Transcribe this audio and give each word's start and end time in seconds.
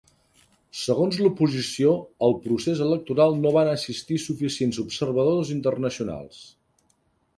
Segons 0.83 1.17
l'oposició, 1.25 1.91
al 2.27 2.33
procés 2.45 2.81
electoral 2.85 3.37
no 3.43 3.51
van 3.59 3.69
assistir 3.75 4.19
suficients 4.25 4.81
observadors 4.85 5.53
internacionals. 5.61 6.41